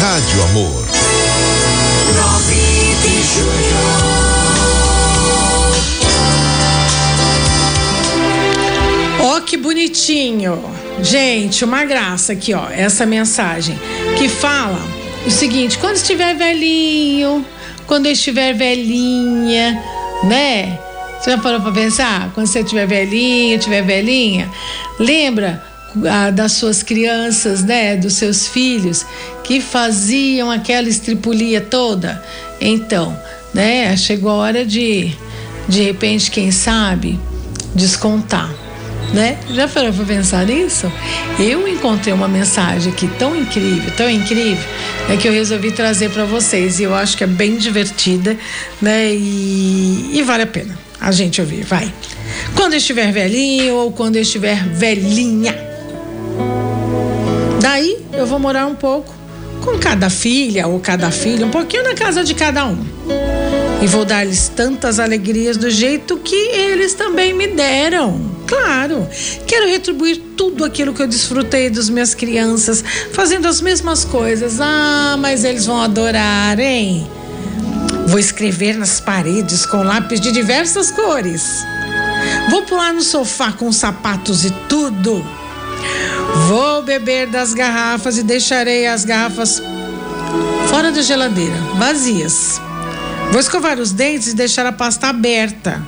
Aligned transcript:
Rádio 0.00 0.42
Amor. 0.44 0.86
9 2.16 2.54
de 3.02 3.22
julho. 3.22 3.80
Ó, 9.20 9.40
que 9.42 9.58
bonitinho. 9.58 10.64
Gente, 11.02 11.66
uma 11.66 11.84
graça 11.84 12.32
aqui, 12.32 12.54
ó, 12.54 12.70
essa 12.70 13.04
mensagem 13.04 13.78
que 14.16 14.26
fala 14.26 14.80
o 15.26 15.30
seguinte: 15.30 15.76
quando 15.76 15.96
estiver 15.96 16.34
velhinho, 16.34 17.44
quando 17.86 18.06
estiver 18.06 18.54
velhinha, 18.54 19.84
né? 20.24 20.78
Você 21.20 21.32
já 21.32 21.36
parou 21.36 21.60
para 21.60 21.72
pensar? 21.72 22.30
Quando 22.32 22.46
você 22.46 22.60
estiver 22.60 22.86
velhinho, 22.86 23.58
estiver 23.58 23.82
velhinha, 23.82 24.50
lembra 24.98 25.69
das 26.32 26.52
suas 26.52 26.82
crianças, 26.82 27.62
né? 27.62 27.96
Dos 27.96 28.14
seus 28.14 28.46
filhos 28.46 29.04
que 29.44 29.60
faziam 29.60 30.50
aquela 30.50 30.88
estripulia 30.88 31.60
toda? 31.60 32.22
Então, 32.60 33.16
né? 33.52 33.96
Chegou 33.96 34.30
a 34.30 34.34
hora 34.34 34.64
de, 34.64 35.12
de 35.68 35.82
repente, 35.82 36.30
quem 36.30 36.50
sabe, 36.50 37.18
descontar 37.74 38.50
né? 39.12 39.38
Já 39.50 39.66
parou 39.66 39.92
para 39.92 40.04
pensar 40.04 40.46
nisso? 40.46 40.90
Eu 41.38 41.66
encontrei 41.66 42.12
uma 42.12 42.28
mensagem 42.28 42.92
aqui 42.92 43.08
tão 43.18 43.34
incrível, 43.34 43.90
tão 43.96 44.08
incrível, 44.08 44.64
é 45.08 45.16
que 45.16 45.26
eu 45.26 45.32
resolvi 45.32 45.72
trazer 45.72 46.10
para 46.10 46.24
vocês 46.24 46.80
e 46.80 46.84
eu 46.84 46.94
acho 46.94 47.16
que 47.16 47.24
é 47.24 47.26
bem 47.26 47.56
divertida, 47.56 48.36
né? 48.80 49.12
E, 49.12 50.10
e 50.14 50.22
vale 50.22 50.44
a 50.44 50.46
pena 50.46 50.78
a 51.00 51.10
gente 51.12 51.40
ouvir, 51.40 51.64
vai. 51.64 51.92
Quando 52.54 52.74
estiver 52.74 53.10
velhinho 53.10 53.74
ou 53.74 53.92
quando 53.92 54.16
estiver 54.16 54.62
velhinha. 54.68 55.69
Vou 58.30 58.38
morar 58.38 58.64
um 58.68 58.76
pouco 58.76 59.12
com 59.60 59.76
cada 59.76 60.08
filha 60.08 60.68
ou 60.68 60.78
cada 60.78 61.10
filho, 61.10 61.46
um 61.46 61.50
pouquinho 61.50 61.82
na 61.82 61.94
casa 61.94 62.22
de 62.22 62.32
cada 62.32 62.64
um. 62.64 62.78
E 63.82 63.88
vou 63.88 64.04
dar-lhes 64.04 64.48
tantas 64.54 65.00
alegrias 65.00 65.56
do 65.56 65.68
jeito 65.68 66.16
que 66.18 66.36
eles 66.36 66.94
também 66.94 67.34
me 67.34 67.48
deram. 67.48 68.20
Claro, 68.46 69.04
quero 69.48 69.66
retribuir 69.66 70.22
tudo 70.36 70.64
aquilo 70.64 70.94
que 70.94 71.02
eu 71.02 71.08
desfrutei 71.08 71.68
dos 71.70 71.90
minhas 71.90 72.14
crianças, 72.14 72.84
fazendo 73.12 73.48
as 73.48 73.60
mesmas 73.60 74.04
coisas. 74.04 74.60
Ah, 74.60 75.16
mas 75.18 75.42
eles 75.42 75.66
vão 75.66 75.80
adorar, 75.80 76.56
hein? 76.60 77.10
Vou 78.06 78.20
escrever 78.20 78.78
nas 78.78 79.00
paredes 79.00 79.66
com 79.66 79.82
lápis 79.82 80.20
de 80.20 80.30
diversas 80.30 80.92
cores. 80.92 81.64
Vou 82.48 82.62
pular 82.62 82.92
no 82.92 83.02
sofá 83.02 83.50
com 83.50 83.72
sapatos 83.72 84.44
e 84.44 84.52
tudo. 84.68 85.20
Vou 86.48 86.82
beber 86.82 87.26
das 87.26 87.54
garrafas 87.54 88.18
e 88.18 88.22
deixarei 88.22 88.86
as 88.86 89.04
garrafas 89.04 89.62
fora 90.68 90.90
da 90.90 91.02
geladeira, 91.02 91.56
vazias. 91.78 92.60
Vou 93.30 93.40
escovar 93.40 93.78
os 93.78 93.92
dentes 93.92 94.28
e 94.28 94.34
deixar 94.34 94.66
a 94.66 94.72
pasta 94.72 95.08
aberta 95.08 95.80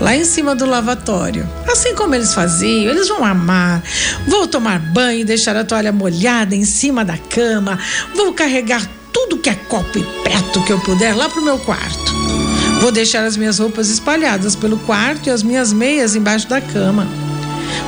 lá 0.00 0.14
em 0.14 0.24
cima 0.24 0.54
do 0.54 0.66
lavatório. 0.66 1.48
Assim 1.70 1.94
como 1.94 2.14
eles 2.14 2.34
faziam, 2.34 2.92
eles 2.92 3.08
vão 3.08 3.24
amar. 3.24 3.82
Vou 4.26 4.46
tomar 4.46 4.78
banho 4.78 5.20
e 5.20 5.24
deixar 5.24 5.56
a 5.56 5.64
toalha 5.64 5.92
molhada 5.92 6.54
em 6.54 6.64
cima 6.64 7.04
da 7.04 7.16
cama. 7.16 7.78
Vou 8.14 8.32
carregar 8.32 8.88
tudo 9.12 9.38
que 9.38 9.50
é 9.50 9.54
copo 9.54 9.98
e 9.98 10.02
prato 10.22 10.62
que 10.64 10.72
eu 10.72 10.80
puder 10.80 11.16
lá 11.16 11.28
pro 11.28 11.42
meu 11.42 11.58
quarto. 11.58 12.12
Vou 12.80 12.92
deixar 12.92 13.24
as 13.24 13.36
minhas 13.36 13.58
roupas 13.58 13.88
espalhadas 13.88 14.54
pelo 14.54 14.78
quarto 14.78 15.28
e 15.28 15.30
as 15.30 15.42
minhas 15.42 15.72
meias 15.72 16.14
embaixo 16.14 16.48
da 16.48 16.60
cama. 16.60 17.06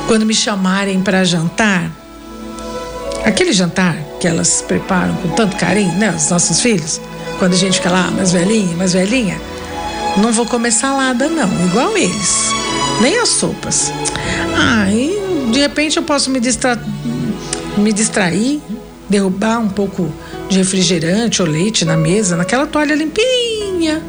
Quando 0.07 0.25
me 0.25 0.33
chamarem 0.33 1.01
para 1.01 1.25
jantar, 1.25 1.91
aquele 3.25 3.51
jantar 3.51 3.93
que 4.21 4.27
elas 4.27 4.61
preparam 4.61 5.13
com 5.15 5.27
tanto 5.29 5.57
carinho, 5.57 5.91
né, 5.97 6.13
os 6.15 6.29
nossos 6.29 6.61
filhos, 6.61 7.01
quando 7.37 7.53
a 7.53 7.57
gente 7.57 7.77
fica 7.77 7.91
lá 7.91 8.09
mais 8.09 8.31
velhinha, 8.31 8.75
mais 8.77 8.93
velhinha, 8.93 9.39
não 10.15 10.31
vou 10.31 10.45
comer 10.45 10.71
salada, 10.71 11.27
não, 11.27 11.49
igual 11.65 11.97
eles. 11.97 12.51
Nem 13.01 13.19
as 13.19 13.29
sopas. 13.29 13.91
Ah, 14.55 14.89
e 14.89 15.51
de 15.51 15.59
repente 15.59 15.97
eu 15.97 16.03
posso 16.03 16.29
me, 16.29 16.39
distra... 16.39 16.81
me 17.77 17.91
distrair, 17.91 18.61
derrubar 19.09 19.59
um 19.59 19.69
pouco 19.69 20.09
de 20.47 20.57
refrigerante 20.57 21.41
ou 21.41 21.47
leite 21.47 21.83
na 21.83 21.97
mesa, 21.97 22.37
naquela 22.37 22.65
toalha 22.65 22.95
limpinha 22.95 24.01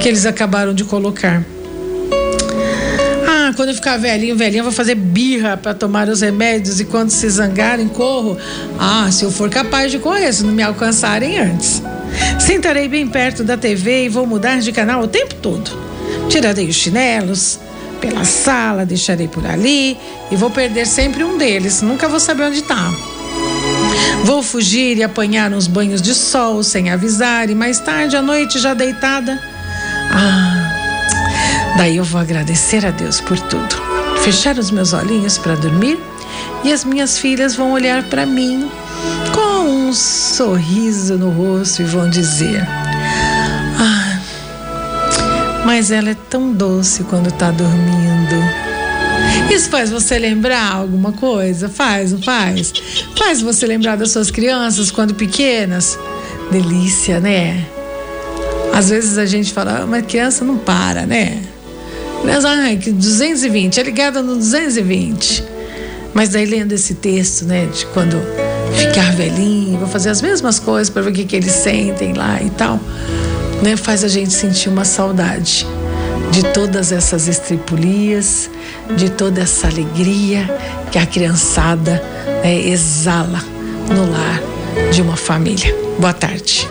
que 0.00 0.08
eles 0.08 0.24
acabaram 0.24 0.72
de 0.72 0.84
colocar. 0.84 1.44
Ah, 3.50 3.52
quando 3.52 3.70
eu 3.70 3.74
ficar 3.74 3.96
velhinho, 3.96 4.36
velhinha, 4.36 4.62
vou 4.62 4.70
fazer 4.70 4.94
birra 4.94 5.56
para 5.56 5.74
tomar 5.74 6.08
os 6.08 6.20
remédios 6.20 6.78
e 6.78 6.84
quando 6.84 7.10
se 7.10 7.28
zangarem, 7.28 7.88
corro. 7.88 8.38
Ah, 8.78 9.10
se 9.10 9.24
eu 9.24 9.32
for 9.32 9.50
capaz 9.50 9.90
de 9.90 9.98
correr, 9.98 10.32
se 10.32 10.44
não 10.44 10.52
me 10.52 10.62
alcançarem 10.62 11.36
antes. 11.36 11.82
Sentarei 12.38 12.86
bem 12.86 13.08
perto 13.08 13.42
da 13.42 13.56
TV 13.56 14.04
e 14.04 14.08
vou 14.08 14.24
mudar 14.24 14.60
de 14.60 14.70
canal 14.70 15.02
o 15.02 15.08
tempo 15.08 15.34
todo. 15.34 15.68
Tirarei 16.28 16.68
os 16.68 16.76
chinelos 16.76 17.58
pela 18.00 18.24
sala, 18.24 18.86
deixarei 18.86 19.26
por 19.26 19.44
ali 19.44 19.98
e 20.30 20.36
vou 20.36 20.50
perder 20.50 20.86
sempre 20.86 21.24
um 21.24 21.36
deles. 21.36 21.82
Nunca 21.82 22.08
vou 22.08 22.20
saber 22.20 22.44
onde 22.44 22.60
está. 22.60 22.92
Vou 24.24 24.44
fugir 24.44 24.96
e 24.96 25.02
apanhar 25.02 25.52
uns 25.52 25.66
banhos 25.66 26.00
de 26.00 26.14
sol 26.14 26.62
sem 26.62 26.88
avisar 26.88 27.50
e 27.50 27.54
mais 27.56 27.80
tarde 27.80 28.16
à 28.16 28.22
noite 28.22 28.60
já 28.60 28.74
deitada. 28.74 29.40
Ah, 30.12 30.59
daí 31.80 31.96
eu 31.96 32.04
vou 32.04 32.20
agradecer 32.20 32.84
a 32.84 32.90
Deus 32.90 33.22
por 33.22 33.40
tudo. 33.40 33.74
Fechar 34.22 34.58
os 34.58 34.70
meus 34.70 34.92
olhinhos 34.92 35.38
para 35.38 35.54
dormir 35.54 35.98
e 36.62 36.70
as 36.70 36.84
minhas 36.84 37.16
filhas 37.16 37.54
vão 37.54 37.72
olhar 37.72 38.02
para 38.02 38.26
mim 38.26 38.70
com 39.32 39.88
um 39.88 39.92
sorriso 39.94 41.16
no 41.16 41.30
rosto 41.30 41.80
e 41.80 41.86
vão 41.86 42.10
dizer: 42.10 42.68
Ah, 43.78 44.20
mas 45.64 45.90
ela 45.90 46.10
é 46.10 46.16
tão 46.28 46.52
doce 46.52 47.02
quando 47.04 47.30
está 47.30 47.50
dormindo. 47.50 48.36
Isso 49.50 49.70
faz 49.70 49.90
você 49.90 50.18
lembrar 50.18 50.74
alguma 50.74 51.12
coisa? 51.12 51.66
Faz, 51.66 52.12
não 52.12 52.20
faz? 52.20 52.74
Faz 53.16 53.40
você 53.40 53.66
lembrar 53.66 53.96
das 53.96 54.10
suas 54.10 54.30
crianças 54.30 54.90
quando 54.90 55.14
pequenas? 55.14 55.98
Delícia, 56.50 57.20
né? 57.20 57.64
Às 58.70 58.90
vezes 58.90 59.16
a 59.16 59.24
gente 59.24 59.50
fala, 59.50 59.78
ah, 59.78 59.86
mas 59.86 60.04
criança 60.04 60.44
não 60.44 60.58
para, 60.58 61.06
né? 61.06 61.42
Mas, 62.30 62.44
ai, 62.44 62.76
que 62.76 62.92
220, 62.92 63.80
é 63.80 63.82
ligada 63.82 64.22
no 64.22 64.36
220. 64.36 65.42
Mas 66.14 66.28
daí 66.28 66.46
lendo 66.46 66.72
esse 66.72 66.94
texto, 66.94 67.44
né, 67.44 67.66
de 67.66 67.84
quando 67.86 68.16
ficar 68.72 69.12
velhinho, 69.16 69.80
vou 69.80 69.88
fazer 69.88 70.10
as 70.10 70.22
mesmas 70.22 70.60
coisas 70.60 70.88
para 70.88 71.02
ver 71.02 71.10
o 71.10 71.12
que, 71.12 71.24
que 71.24 71.34
eles 71.34 71.50
sentem 71.50 72.12
lá 72.14 72.40
e 72.40 72.48
tal, 72.50 72.78
né? 73.62 73.76
Faz 73.76 74.04
a 74.04 74.08
gente 74.08 74.32
sentir 74.32 74.68
uma 74.68 74.84
saudade 74.84 75.66
de 76.30 76.44
todas 76.52 76.92
essas 76.92 77.26
estripulias, 77.26 78.48
de 78.96 79.10
toda 79.10 79.40
essa 79.40 79.66
alegria 79.66 80.48
que 80.92 80.98
a 80.98 81.06
criançada 81.06 82.00
né, 82.44 82.60
exala 82.60 83.42
no 83.92 84.08
lar 84.08 84.40
de 84.92 85.02
uma 85.02 85.16
família. 85.16 85.74
Boa 85.98 86.12
tarde. 86.12 86.70